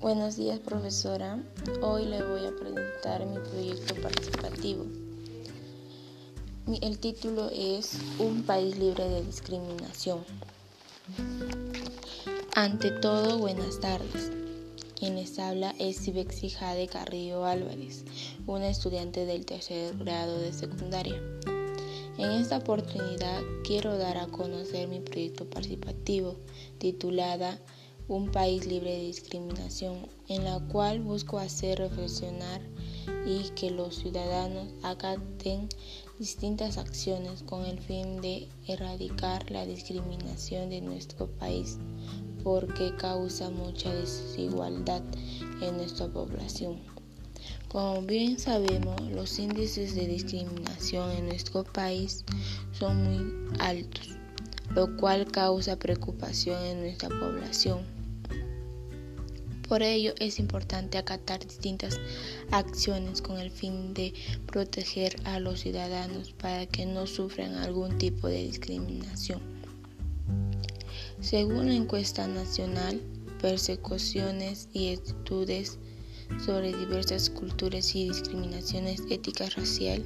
Buenos 0.00 0.36
días 0.36 0.58
profesora, 0.58 1.40
hoy 1.80 2.06
le 2.06 2.24
voy 2.24 2.44
a 2.44 2.56
presentar 2.56 3.24
mi 3.24 3.38
proyecto 3.38 3.94
participativo. 4.02 4.84
El 6.82 6.98
título 6.98 7.48
es 7.52 7.98
Un 8.18 8.42
país 8.42 8.76
libre 8.76 9.08
de 9.08 9.22
discriminación. 9.22 10.24
Ante 12.56 12.90
todo, 12.90 13.38
buenas 13.38 13.78
tardes. 13.78 14.32
Quien 14.98 15.14
les 15.14 15.38
habla 15.38 15.72
es 15.78 15.98
Sibexi 15.98 16.50
Jade 16.50 16.88
Carrillo 16.88 17.44
Álvarez, 17.44 18.04
una 18.48 18.68
estudiante 18.68 19.24
del 19.24 19.46
tercer 19.46 19.96
grado 19.98 20.36
de 20.40 20.52
secundaria. 20.52 21.22
En 22.18 22.32
esta 22.32 22.56
oportunidad 22.56 23.40
quiero 23.64 23.96
dar 23.98 24.18
a 24.18 24.26
conocer 24.26 24.88
mi 24.88 24.98
proyecto 24.98 25.48
participativo 25.48 26.34
titulada 26.78 27.60
un 28.08 28.30
país 28.32 28.66
libre 28.66 28.90
de 28.90 29.02
discriminación, 29.04 30.08
en 30.28 30.44
la 30.44 30.58
cual 30.60 31.00
busco 31.00 31.38
hacer 31.38 31.78
reflexionar 31.78 32.62
y 33.26 33.50
que 33.50 33.70
los 33.70 33.96
ciudadanos 33.96 34.68
acaten 34.82 35.68
distintas 36.18 36.78
acciones 36.78 37.42
con 37.42 37.66
el 37.66 37.78
fin 37.78 38.22
de 38.22 38.48
erradicar 38.66 39.50
la 39.50 39.66
discriminación 39.66 40.70
de 40.70 40.80
nuestro 40.80 41.26
país, 41.26 41.76
porque 42.42 42.96
causa 42.96 43.50
mucha 43.50 43.92
desigualdad 43.92 45.02
en 45.60 45.76
nuestra 45.76 46.08
población. 46.08 46.78
Como 47.68 48.00
bien 48.00 48.38
sabemos, 48.38 48.98
los 49.02 49.38
índices 49.38 49.94
de 49.94 50.06
discriminación 50.06 51.10
en 51.10 51.26
nuestro 51.26 51.62
país 51.62 52.24
son 52.72 53.04
muy 53.04 53.54
altos, 53.58 54.16
lo 54.70 54.96
cual 54.96 55.30
causa 55.30 55.78
preocupación 55.78 56.64
en 56.64 56.80
nuestra 56.80 57.10
población 57.10 57.97
por 59.68 59.82
ello 59.82 60.14
es 60.18 60.38
importante 60.38 60.98
acatar 60.98 61.44
distintas 61.46 62.00
acciones 62.50 63.20
con 63.20 63.38
el 63.38 63.50
fin 63.50 63.92
de 63.94 64.14
proteger 64.46 65.16
a 65.24 65.38
los 65.38 65.60
ciudadanos 65.60 66.32
para 66.32 66.66
que 66.66 66.86
no 66.86 67.06
sufran 67.06 67.54
algún 67.54 67.98
tipo 67.98 68.28
de 68.28 68.44
discriminación. 68.44 69.40
Según 71.20 71.66
la 71.66 71.74
encuesta 71.74 72.26
nacional, 72.26 73.00
persecuciones 73.40 74.68
y 74.72 74.94
actitudes 74.94 75.78
sobre 76.44 76.76
diversas 76.76 77.30
culturas 77.30 77.94
y 77.94 78.08
discriminaciones 78.08 79.02
éticas 79.10 79.54
racial 79.56 80.04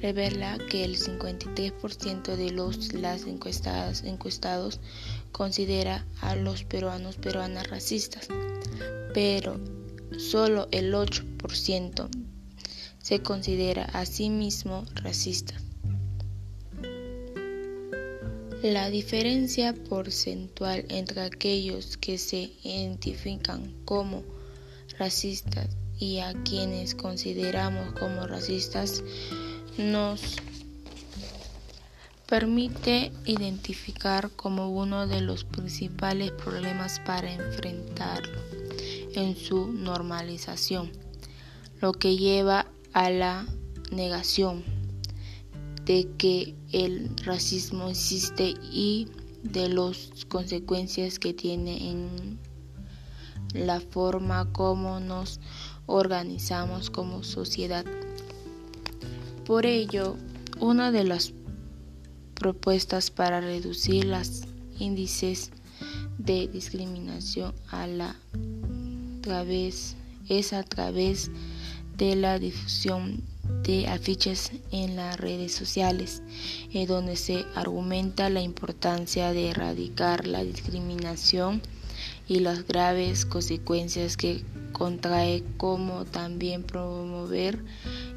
revela 0.00 0.58
que 0.70 0.84
el 0.84 0.96
53% 0.96 2.36
de 2.36 2.50
los 2.50 2.92
las 2.92 3.26
encuestadas 3.26 4.04
encuestados 4.04 4.80
considera 5.32 6.06
a 6.20 6.36
los 6.36 6.64
peruanos 6.64 7.16
peruanas 7.16 7.68
racistas, 7.68 8.28
pero 9.12 9.60
solo 10.18 10.68
el 10.70 10.92
8% 10.92 12.08
se 12.98 13.20
considera 13.20 13.84
a 13.84 14.06
sí 14.06 14.30
mismo 14.30 14.84
racista. 14.94 15.54
La 18.62 18.88
diferencia 18.88 19.74
porcentual 19.74 20.86
entre 20.88 21.20
aquellos 21.20 21.98
que 21.98 22.16
se 22.16 22.52
identifican 22.62 23.74
como 23.84 24.22
racistas 24.98 25.68
y 25.98 26.20
a 26.20 26.32
quienes 26.44 26.94
consideramos 26.94 27.92
como 27.92 28.26
racistas 28.26 29.02
nos 29.78 30.36
permite 32.26 33.12
identificar 33.26 34.30
como 34.30 34.70
uno 34.70 35.06
de 35.06 35.20
los 35.20 35.44
principales 35.44 36.30
problemas 36.32 37.00
para 37.00 37.32
enfrentarlo 37.32 38.40
en 39.14 39.36
su 39.36 39.72
normalización, 39.72 40.90
lo 41.80 41.92
que 41.92 42.16
lleva 42.16 42.66
a 42.92 43.10
la 43.10 43.46
negación 43.90 44.64
de 45.84 46.08
que 46.16 46.54
el 46.72 47.10
racismo 47.24 47.88
existe 47.88 48.54
y 48.72 49.08
de 49.42 49.68
las 49.68 50.24
consecuencias 50.28 51.18
que 51.18 51.34
tiene 51.34 51.90
en 51.90 52.38
la 53.52 53.80
forma 53.80 54.50
como 54.52 54.98
nos 54.98 55.38
organizamos 55.86 56.90
como 56.90 57.22
sociedad. 57.22 57.84
Por 59.46 59.66
ello, 59.66 60.16
una 60.58 60.90
de 60.90 61.04
las 61.04 61.34
propuestas 62.34 63.10
para 63.10 63.40
reducir 63.42 64.06
los 64.06 64.42
índices 64.78 65.50
de 66.16 66.48
discriminación 66.48 67.54
a 67.68 67.86
la 67.86 68.16
través 69.20 69.96
es 70.28 70.52
a 70.52 70.62
través 70.62 71.30
de 71.96 72.16
la 72.16 72.38
difusión 72.38 73.22
de 73.62 73.86
afiches 73.86 74.50
en 74.70 74.96
las 74.96 75.18
redes 75.18 75.52
sociales, 75.52 76.22
en 76.72 76.86
donde 76.86 77.16
se 77.16 77.44
argumenta 77.54 78.30
la 78.30 78.40
importancia 78.40 79.32
de 79.32 79.50
erradicar 79.50 80.26
la 80.26 80.42
discriminación 80.42 81.60
y 82.26 82.40
las 82.40 82.66
graves 82.66 83.26
consecuencias 83.26 84.16
que 84.16 84.42
contrae, 84.72 85.42
como 85.56 86.04
también 86.04 86.62
promover 86.62 87.62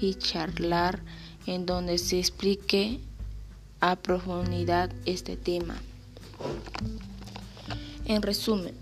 y 0.00 0.14
charlar 0.14 1.02
en 1.46 1.66
donde 1.66 1.98
se 1.98 2.18
explique 2.18 3.00
a 3.80 3.96
profundidad 3.96 4.90
este 5.04 5.36
tema. 5.36 5.80
En 8.04 8.22
resumen, 8.22 8.74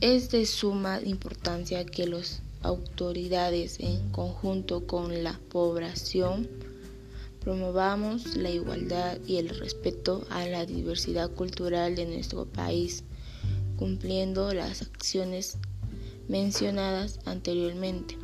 es 0.00 0.30
de 0.30 0.46
suma 0.46 1.00
importancia 1.04 1.84
que 1.84 2.06
las 2.06 2.42
autoridades 2.62 3.78
en 3.80 4.10
conjunto 4.10 4.86
con 4.86 5.22
la 5.22 5.38
población 5.50 6.48
promovamos 7.40 8.36
la 8.36 8.50
igualdad 8.50 9.18
y 9.26 9.36
el 9.36 9.48
respeto 9.48 10.24
a 10.30 10.46
la 10.46 10.64
diversidad 10.64 11.30
cultural 11.30 11.96
de 11.96 12.06
nuestro 12.06 12.46
país, 12.46 13.02
cumpliendo 13.76 14.52
las 14.54 14.82
acciones 14.82 15.58
mencionadas 16.28 17.18
anteriormente 17.24 18.16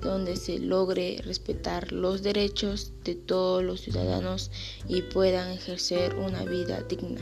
donde 0.00 0.36
se 0.36 0.58
logre 0.58 1.20
respetar 1.24 1.92
los 1.92 2.22
derechos 2.22 2.92
de 3.04 3.14
todos 3.14 3.62
los 3.62 3.80
ciudadanos 3.80 4.50
y 4.88 5.02
puedan 5.02 5.50
ejercer 5.50 6.14
una 6.16 6.44
vida 6.44 6.82
digna. 6.82 7.20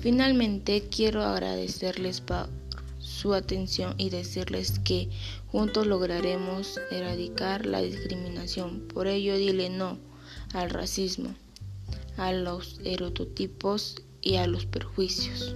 Finalmente, 0.00 0.88
quiero 0.88 1.22
agradecerles 1.22 2.20
por 2.20 2.48
su 2.98 3.34
atención 3.34 3.94
y 3.98 4.10
decirles 4.10 4.78
que 4.78 5.08
juntos 5.48 5.86
lograremos 5.86 6.78
erradicar 6.90 7.66
la 7.66 7.80
discriminación. 7.80 8.86
Por 8.86 9.08
ello, 9.08 9.36
dile 9.36 9.70
no 9.70 9.98
al 10.52 10.70
racismo, 10.70 11.34
a 12.16 12.32
los 12.32 12.80
erototipos 12.84 13.96
y 14.20 14.36
a 14.36 14.46
los 14.46 14.66
perjuicios. 14.66 15.54